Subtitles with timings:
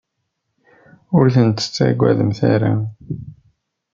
[1.17, 2.71] Ur tent-tettagademt ara.